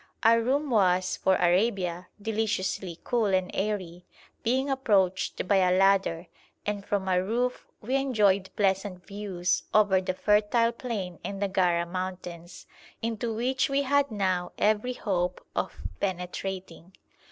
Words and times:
Our 0.23 0.41
room 0.41 0.71
was, 0.71 1.15
for 1.15 1.35
Arabia, 1.35 2.07
deliciously 2.19 2.97
cool 3.03 3.27
and 3.27 3.51
airy, 3.53 4.07
being 4.41 4.67
approached 4.67 5.47
by 5.47 5.57
a 5.57 5.71
ladder, 5.77 6.25
and 6.65 6.83
from 6.83 7.07
our 7.07 7.21
roof 7.23 7.67
we 7.81 7.97
enjoyed 7.97 8.49
pleasant 8.55 9.05
views 9.05 9.61
over 9.75 10.01
the 10.01 10.15
fertile 10.15 10.71
plain 10.71 11.19
and 11.23 11.39
the 11.39 11.47
Gara 11.47 11.85
mountains, 11.85 12.65
into 13.03 13.31
which 13.31 13.69
we 13.69 13.83
had 13.83 14.09
now 14.09 14.53
every 14.57 14.93
hope 14.93 15.45
of 15.55 15.75
penetrating. 15.99 16.93